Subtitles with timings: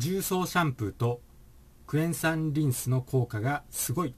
[0.00, 1.20] 重曹シャンプーと
[1.88, 4.14] クエン酸リンスの効果がすごい。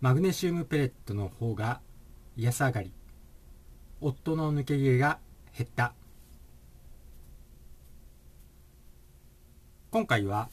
[0.00, 1.82] マグネシウムペレットの方が
[2.38, 2.90] 安上がり。
[4.00, 5.18] 夫の抜け毛が
[5.54, 5.92] 減った。
[9.90, 10.48] 今回は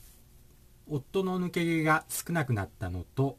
[0.90, 3.38] 夫の抜け毛が少なくなったのと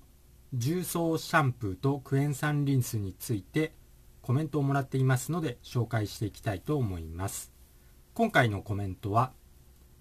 [0.55, 3.75] 重曹シャンプーとクエン酸リンスについて
[4.23, 7.53] コメントをもらっていますので紹介していきたいと思います。
[8.15, 9.33] 今回のコメントは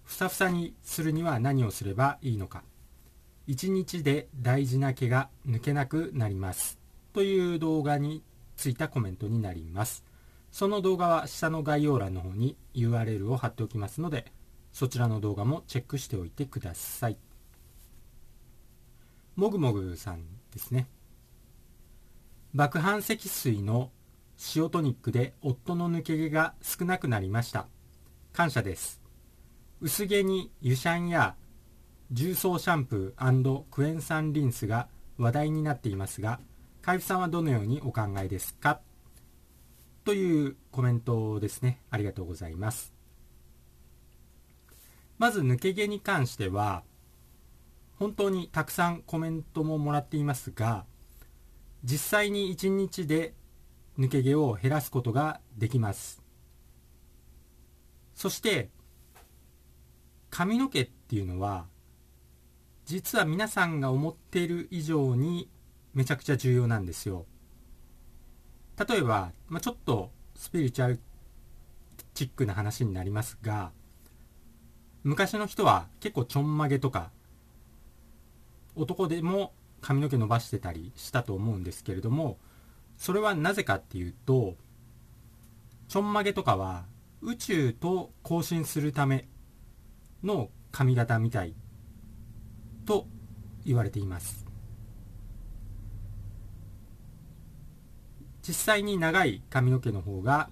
[0.04, 2.62] ふさふさにするには何をすればいいのか。
[3.48, 6.78] 1日で大事な毛が抜けなくなります。
[7.12, 8.22] という動画に
[8.56, 10.04] ついたコメントになります。
[10.50, 14.30] その動画は下の概要欄の方に URL を貼っておきますので
[14.72, 17.16] そちらの動画もチェックしておいてください。
[19.34, 20.88] もぐもぐさんですね。
[22.54, 23.90] 爆反積水の
[24.54, 27.66] 塩トニックで夫の抜け毛が少なくなりました。
[28.32, 29.01] 感謝です。
[29.82, 31.34] 薄毛に油シャンや
[32.12, 34.86] 重曹シャンプークエン酸リンスが
[35.18, 36.38] 話題になっていますが
[36.82, 38.80] 海部さんはどのようにお考えですか？
[40.04, 41.80] というコメントですね。
[41.90, 42.92] ありがとうございます。
[45.18, 46.84] まず抜け毛に関しては
[47.98, 50.84] 本当にたくさんコメントももらっていますが
[51.82, 53.34] 実際に1日で
[53.98, 56.22] 抜け毛を減らすことができます。
[58.14, 58.70] そして
[60.32, 61.66] 髪の毛っていうのは
[62.86, 65.50] 実は皆さんが思っている以上に
[65.92, 67.26] めちゃくちゃ重要なんですよ。
[68.88, 71.00] 例えば、まあ、ちょっとスピリチュアル
[72.14, 73.72] チックな話になりますが
[75.04, 77.10] 昔の人は結構ちょんまげとか
[78.74, 79.52] 男でも
[79.82, 82.38] 髪の毛伸ばしてたりしたと思うんですけれども
[82.96, 84.56] それはなぜかっていうと
[85.88, 86.86] ちょんまげとかは
[87.20, 89.28] 宇宙と交信するため
[90.22, 91.54] の髪型みたい
[92.86, 93.06] と
[93.64, 94.46] 言われています。
[98.46, 100.50] 実際に長い髪の毛の方が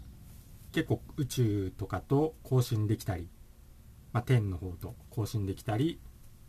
[0.72, 3.28] 結構宇宙とかと交信できたり、
[4.12, 6.00] まあ、天の方と交信できたり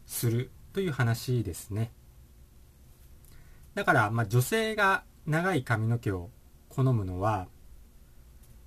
[0.06, 1.91] するという話ですね。
[3.74, 6.29] だから、まあ、女性が長い髪の毛を
[6.69, 7.47] 好むのは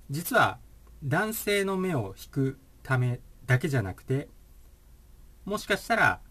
[0.09, 0.59] 実は
[1.03, 4.29] 男性の目を引くためだけじゃなくて
[5.45, 6.21] もしかしたら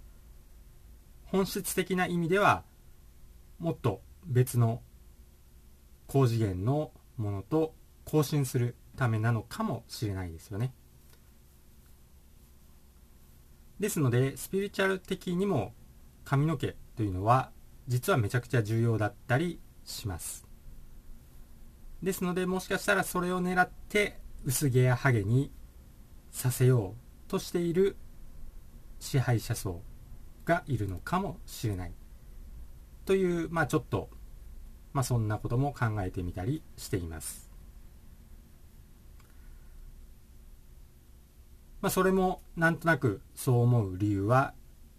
[1.24, 2.64] 本質的な意味では
[3.58, 4.82] もっと別の
[6.06, 7.74] 高次元のものと
[8.04, 10.72] 交信するためなのかもしれないですよね。
[13.80, 15.74] ですのでスピリチュアル的にも
[16.24, 17.50] 髪の毛というのは
[17.88, 20.46] 実はめちゃくちゃ重要だったりします
[22.02, 25.50] ですのでもしかしたらそれを狙って薄毛やハゲに
[26.30, 27.96] させようとしている
[29.04, 29.82] 支配者層
[30.46, 31.92] がいるのかもしれない
[33.04, 34.08] というまあちょっと
[34.94, 37.50] まあそんなことも考えてみたりしています。
[41.82, 44.54] まあ、それもなんとなくそう思う理由は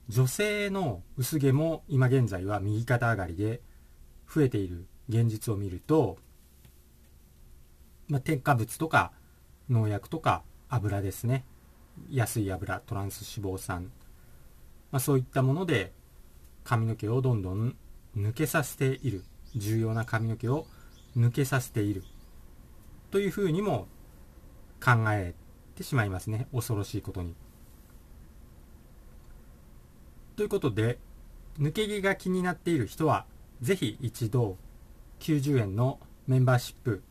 [0.08, 3.60] 女性の薄毛も今現在は右肩上がりで
[4.32, 6.18] 増えている現実を見ると、
[8.08, 9.14] まあ、添加物とか
[9.68, 11.44] 農薬とか油ですね。
[12.10, 13.92] 安い油トランス脂肪酸、
[14.92, 15.94] まあ、そういったもので
[16.64, 17.76] 髪の毛をどんどん
[18.18, 19.24] 抜けさせている。
[19.56, 20.68] 重要な髪の毛を
[21.18, 22.04] 抜けさせている。
[23.12, 23.88] というふうにも
[24.84, 25.34] 考え
[25.76, 26.48] てしまいますね。
[26.54, 27.36] 恐ろしいことに。
[30.36, 31.00] ということで
[31.60, 33.26] 抜け毛が気になっている人は
[33.62, 34.58] ぜひ一度
[35.20, 37.02] 90円のメンバーシップ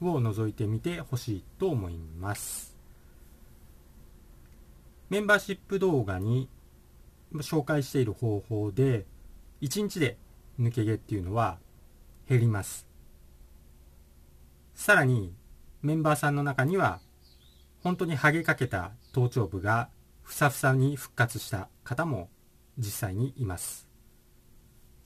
[0.00, 2.75] を覗いてみてほしいと思います。
[5.08, 6.48] メンバーシップ動画に
[7.34, 9.06] 紹介している方法で
[9.60, 10.18] 1日で
[10.60, 11.58] 抜け毛っていうのは
[12.28, 12.86] 減ります。
[14.74, 15.32] さらに
[15.82, 17.00] メンバーさんの中には
[17.82, 19.88] 本当にハゲかけた頭頂部が
[20.22, 22.28] ふさふさに復活した方も
[22.78, 23.88] 実際にいます。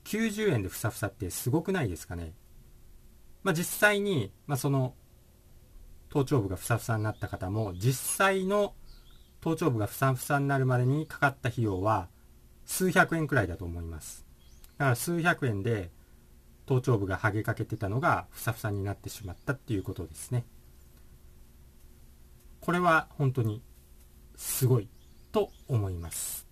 [0.05, 2.33] 90円でふさふさってすごくないですかね。
[3.43, 4.95] まあ実際に、まあ、その
[6.09, 8.73] 頭頂部がふさふさになった方も実際の
[9.41, 12.07] 頭頂部がふさふさになるまでにかかった費用は
[12.65, 14.25] 数百円くらいだと思います。
[14.77, 15.91] だから数百円で
[16.67, 20.45] 頭頂部が剥げかけてたのがふさふさになってしまったっていうことですね。
[22.61, 23.63] これは本当に
[24.35, 24.87] すごい
[25.31, 26.47] と思います。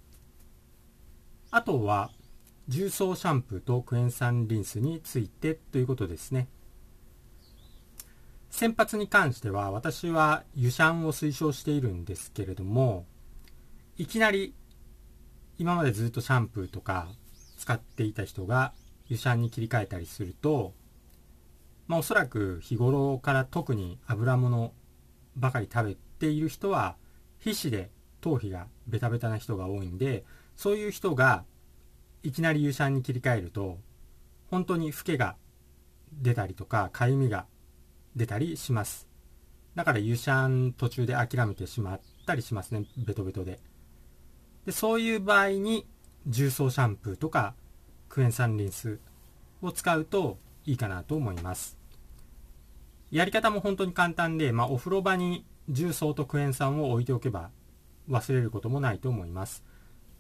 [1.51, 2.11] あとは
[2.67, 6.47] 重曹シャンプーとクエン酸リンスについてということですね。
[8.49, 13.05] 先発に関しては私は油シャンを推奨しているんですけれども
[13.97, 14.53] いきなり
[15.57, 17.07] 今までずっとシャンプーとか
[17.57, 18.73] 使っていた人が
[19.07, 20.73] 油シャンに切り替えたりすると、
[21.87, 24.73] まあ、おそらく日頃から特に油物
[25.35, 26.95] ばかり食べている人は
[27.39, 27.91] 皮脂で
[28.21, 30.23] 頭皮がベタベタな人が多いんで
[30.55, 31.43] そういう人が
[32.23, 33.77] いきなり油シャンに切り替えると
[34.49, 35.35] 本当にフケが
[36.13, 37.45] 出たりとかかゆみが
[38.15, 39.07] 出たりします。
[39.75, 42.85] だから油シャン途中で諦めてしまったりしますね。
[42.97, 43.59] ベトベトで。
[44.65, 45.85] でそういう場合に
[46.27, 47.55] 重曹シャンプーとか
[48.09, 48.99] クエン酸リンス
[49.61, 51.77] を使うといいかなと思います。
[53.11, 57.49] やり方も本当に簡単で、まあ、お風呂場に重曹とクエン酸を置いておけば
[58.09, 59.63] 忘れることもないと思います。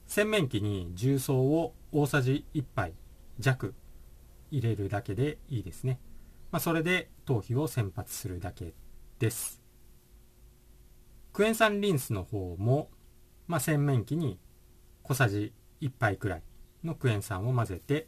[0.07, 2.93] 洗面器に重曹を大さじ1杯
[3.39, 3.75] 弱
[4.51, 5.99] 入れるだけでいいですね、
[6.51, 8.73] まあ、それで頭皮を洗髪するだけ
[9.19, 9.61] です。
[11.31, 12.89] クエン酸リンスの方も、
[13.47, 14.39] まあ、洗面器に
[15.03, 16.43] 小さじ1杯くらい
[16.83, 18.07] のクエン酸を混ぜて、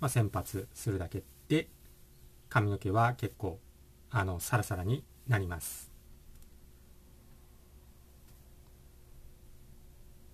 [0.00, 1.68] まあ、洗髪するだけで
[2.48, 3.60] 髪の毛は結構
[4.10, 5.90] あのサラサラになります。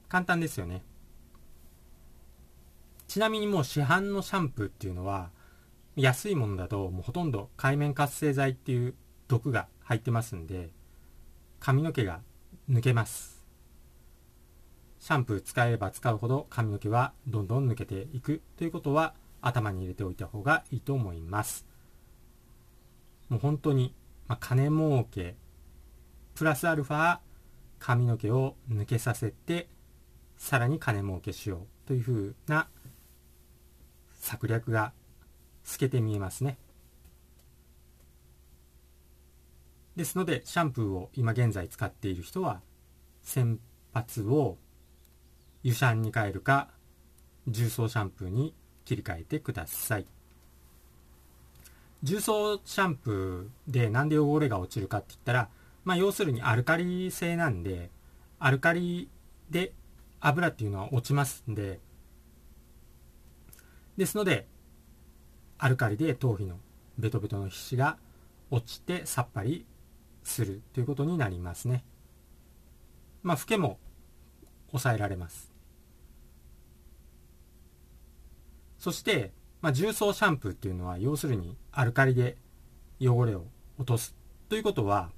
[0.09, 0.83] 簡単ですよね。
[3.07, 5.31] ちなみにもう市販のシャンプーっていうのは
[5.97, 8.95] 安いものだともうほとんど界面活性剤っていう
[9.29, 10.71] 毒が入ってますんで
[11.59, 12.21] 髪の毛が
[12.71, 13.45] 抜けます。
[14.99, 21.67] シャンプー使えば使うほど髪の毛はどんどん抜けていくということは頭に入れておいた方がいいと思います。
[23.29, 23.95] もう本当に、
[24.29, 25.37] まあ、金儲け
[26.35, 27.19] プラスアルファ
[27.79, 29.69] 髪の毛を抜けさせて
[30.37, 32.69] さらに金儲けしようというふうな
[34.19, 34.93] 策略が
[35.71, 36.59] 透けて見えますね。
[39.95, 42.61] ですのでシャンプーを今現在使っている人は
[43.23, 43.61] 洗
[43.93, 44.57] 髪を
[45.63, 46.69] 油シャンに変えるか
[47.47, 50.07] 重曹シャンプーに切り替えてください。
[52.03, 55.51] 重曹シャンプーでなんで汚れが落ちるかって言ったら、
[55.85, 57.91] まあ、要するにアルカリ性なんで
[58.39, 59.09] アルカリ
[59.51, 59.73] で
[60.19, 61.79] 油っていうのは落ちますんで
[63.99, 64.47] ですので
[65.63, 66.59] アルカリで頭皮の
[66.99, 67.99] ベトベトの皮脂が
[68.51, 69.67] 落ちてさっぱり
[70.25, 71.85] するということになりますね。
[73.23, 73.79] まあフケも
[74.69, 75.53] 抑えられます。
[78.79, 82.39] そして、まあ、重曹シャンプーっていうのは要するにアルカリで
[82.99, 83.45] 汚れを
[83.77, 84.15] 落とす
[84.49, 85.11] ということは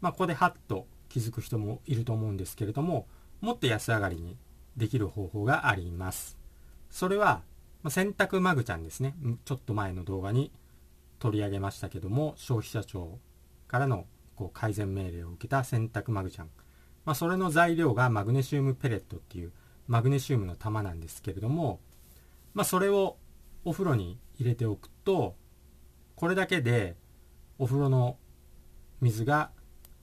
[0.00, 3.06] まあここでハッと気づく人もいると思うんですけれども
[3.42, 4.38] もっと安上がりに
[4.78, 6.38] できる方法があります。
[6.88, 7.42] それは、
[7.82, 9.14] まあ、洗濯マグちゃんですね。
[9.44, 10.52] ちょっと前の動画に
[11.18, 13.18] 取り上げましたけども消費者庁
[13.68, 16.50] からのこう改善命令を受けた洗濯マグちゃん、
[17.04, 19.52] まあ、それの材料がマグネシウムペレットっていう
[19.86, 21.78] マグネシウムの玉なんですけれども、
[22.54, 23.16] まあ、それを
[23.64, 25.36] お風呂に入れておくと
[26.16, 26.96] これだけで
[27.58, 28.16] お風呂の
[29.00, 29.50] 水が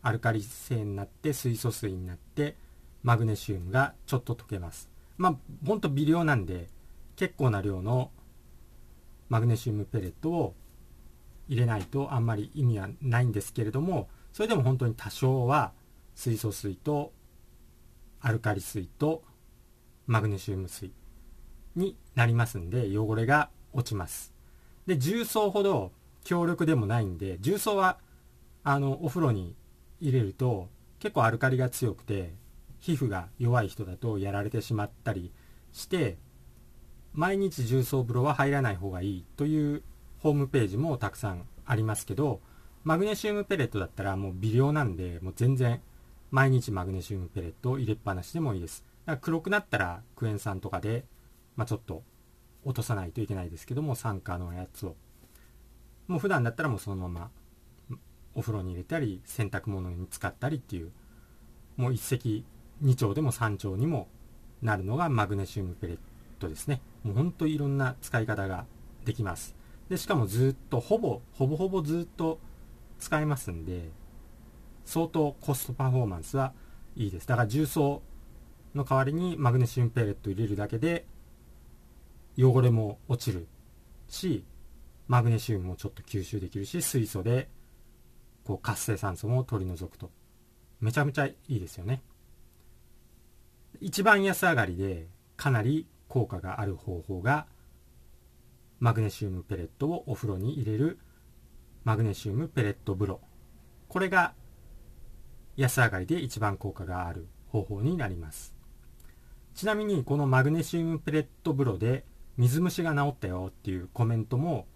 [0.02, 2.56] アルカリ性になって水素水になって
[3.04, 4.90] マグネシウムがちょっと溶けます。
[5.18, 5.36] まあ
[5.66, 6.70] ほんと微量なんで
[7.20, 8.12] 結構な量の
[9.28, 10.56] マグネシウムペレットを
[11.50, 15.74] 入れないとあんまり意味はないんですけれどもそれでも本当に多少は
[16.16, 17.12] 水素水と
[18.22, 19.26] アルカリ水と
[20.08, 20.94] マグネシウム水
[21.76, 24.34] になりますんで汚れが落ちます。
[24.88, 25.92] で重曹ほど
[26.24, 28.00] 強力でもないんで重曹は
[28.64, 29.58] あのお風呂に
[30.00, 32.34] 入れると結構アルカリが強くて
[32.80, 35.34] 皮膚が弱い人だとやられてしまったり
[35.74, 36.18] して
[37.14, 39.84] 毎日重曹風呂は入らない方がいいという
[40.20, 42.40] ホームページもたくさんありますけど
[42.84, 45.82] マグネシウムペレットだったらもう微量なんでもう全然
[46.32, 48.84] 毎日マグネシウムペレットを入れっぱなしでもいいです。
[49.06, 51.06] だから黒くなったらクエン酸とかで、
[51.56, 52.04] まあ、ちょっと
[52.64, 54.96] 落とさないといけないですけども酸化のやつを。
[56.08, 57.30] もう普段だったらもうそのまま
[58.36, 60.92] お風呂に入れたり洗濯物に使ったりっていう
[61.78, 62.44] もう一石
[62.82, 64.08] 二鳥でも三鳥にも
[64.62, 65.98] なるのがマグネシウムペレッ
[66.40, 66.82] トですね。
[67.04, 68.66] もうほんといろんな使い方が
[69.06, 69.56] できます。
[69.90, 72.40] でしかもずっとほぼほぼほぼずっと
[73.00, 73.90] 使えますんで
[74.86, 76.54] 相当コストパフォーマンスは
[76.96, 77.28] いいです。
[77.28, 78.02] だから重曹
[78.76, 81.06] の代わりにマグネシウムペレット入れるだけで
[82.38, 83.48] 汚れも落ちる
[84.08, 84.44] し
[85.08, 87.50] マグネシウムもちょっと吸収できるし水素で
[88.44, 90.12] こう活性酸素も取り除くと。
[90.82, 92.02] めちゃめちゃいいですよね。
[93.82, 97.48] 一番安上がりでかなり効果がある方法が
[98.80, 101.00] マグネシウムペレットをお風呂に入れる
[101.86, 103.22] マグネシウムペレット風呂。
[103.88, 104.34] これが
[105.56, 108.54] 安上がりで一番効果がある方法になります。
[109.54, 112.06] ちなみにこのマグネシウムペレット風呂で
[112.38, 114.68] 水虫が治ったよっていうコメントも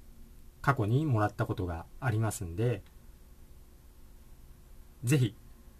[0.62, 2.82] 過去にもらったことがありますんで
[5.04, 5.36] ぜひ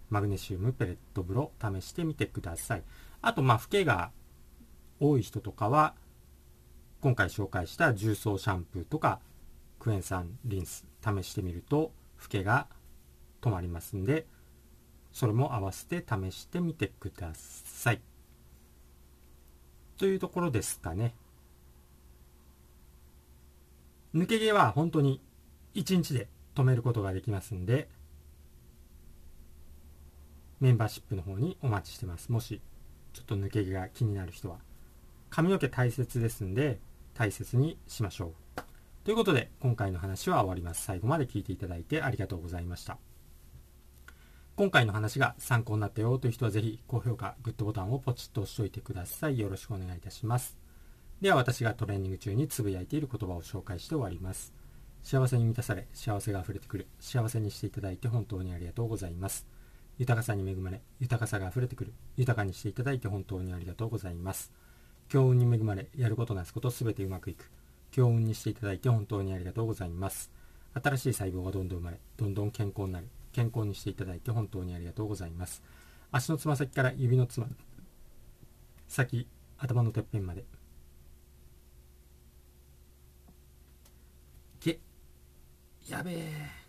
[0.10, 2.84] マグネシウムペレット風呂試してみてください。
[3.22, 4.12] あとまあフケが
[5.04, 5.96] 多い人とかは
[7.02, 9.20] 今回紹介した重曹シャンプーとか
[9.78, 12.68] クエン酸リンス試してみるとフケが
[13.42, 14.26] 止まりますんで
[15.12, 18.02] それも合わせて試してみてください。
[19.98, 21.14] というところですかね。
[24.16, 25.22] 抜け毛は本当に
[25.76, 27.90] 1日で止めることができますんで
[30.62, 32.32] メンバーシップの方にお待ちしてます。
[32.32, 32.62] もし
[33.12, 34.60] ちょっと抜け毛が気になる人は
[35.36, 36.78] 髪の毛大切ですんで
[37.16, 38.62] 大切にしましょう。
[39.04, 40.84] ということで今回の話は終わります。
[40.84, 43.00] 最後まで聞いていただいてありがとうございました。
[44.56, 49.40] 今回の話が参考になったよという人はぜひ高評価グッドボタンをポチッと押しておいてください。
[49.40, 50.56] よろしくお願いいたします。
[51.20, 54.54] では私がトレーニング中につぶやいている言葉を紹介して終わります。
[55.02, 56.86] 幸せに満たされ幸せが溢れてくる。
[57.00, 59.48] 幸せにしていただいて本当にありがとうございます。
[59.98, 61.94] 豊かさに恵まれ豊かさが溢れてくる。
[62.18, 64.54] 豊かにしていただいて本当にありがとうございます。
[65.10, 67.50] 強運に恵まれやることなすことすべてうまくいく。
[67.92, 70.32] 強運にしていただいて本当にありがとうございます。
[70.74, 73.08] 新しい細胞がどんどん生まれどんどん健康になる。
[73.32, 75.62] 健康にしていただいて本当にありがとうございます。
[76.12, 77.48] 足のつま先から指のつま
[78.88, 80.46] 先頭のてっぺんまで。
[84.60, 84.80] け
[85.88, 86.63] やべえ。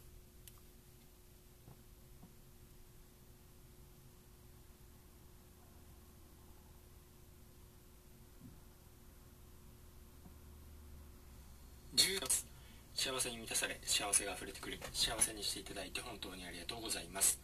[11.95, 12.45] 10月
[12.93, 14.81] 幸せに満たされ幸せが溢れてくる。
[14.93, 17.39] 幸せにしていただいて本当にありがとうございます。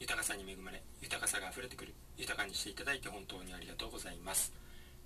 [0.00, 1.94] 豊かさに恵まれ豊かさが溢れてくる。
[2.16, 4.52] 豊かにしていただいて本当にありがとうございます。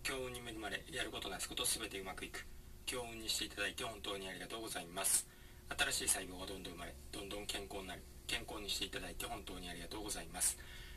[0.02, 2.46] 強運に恵まれやることなすことすべてうまくいく。
[2.86, 5.28] 強運にしていただいて本当にありがとうございます。
[5.76, 8.02] 新しい細胞がどんどん生まれどんどん健康になる。
[8.26, 10.56] 健康にしていただいて本当にありがとうございます。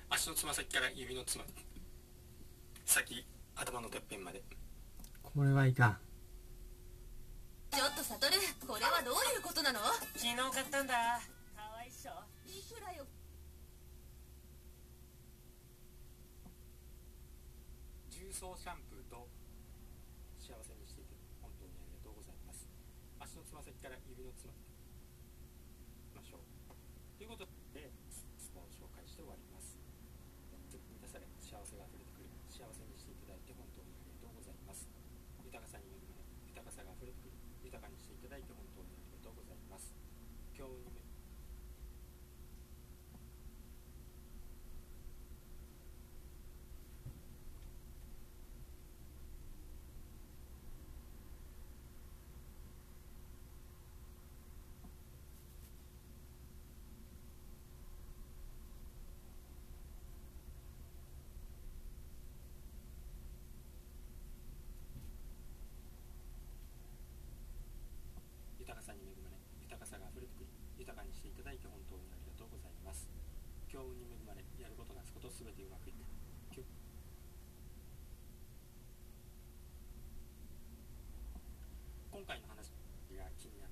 [0.09, 1.43] 足のつま先から指のつま
[2.85, 3.25] 先
[3.55, 4.41] 頭のてっぺんまで。
[5.21, 5.97] これはいかん
[7.71, 8.33] ちょっとサトル
[8.65, 9.79] これはどういうことなの
[10.19, 11.23] 昨日買ったんだ。
[11.55, 12.11] かわいいっしょ。
[12.43, 13.07] いくらよ。
[18.11, 19.31] 重曹シャンプーと
[20.35, 22.67] 幸せにしていて本当にありがとうございます。
[23.23, 24.51] 足のつま先から指のつま
[26.11, 26.75] ましょう。
[27.15, 29.79] ということでスパを紹介して終わります。
[30.67, 32.35] 満たされ幸せが溢れてくる。
[32.51, 34.83] 幸せにしていただいて本当にありがとうございます。
[35.47, 37.39] 豊かさに恵まれ豊かさが溢れてくる。
[37.63, 39.95] 豊かにしていただいて本当にありがとうございます
[40.59, 40.99] 今日に
[68.59, 70.47] 豊かさに恵まれ豊かさが溢れてくる
[70.77, 73.07] 豊かにしていただいて本当にありがとうございます
[73.79, 76.03] 強運に恵まれやることなすことすべてうまくいく
[76.51, 76.65] きゅ
[82.11, 82.75] 今回の話
[83.15, 83.63] が気にな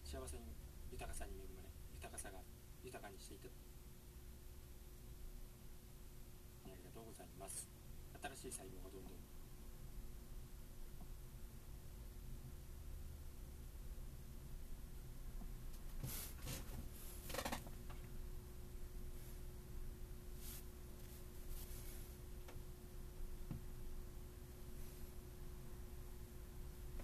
[0.00, 0.56] 幸せに
[0.90, 2.40] 豊かさに恵まれ豊かさが
[2.80, 3.52] 豊かにしていた。
[6.64, 7.68] ありがとうございます。
[8.16, 9.33] 新しい細胞がどんどん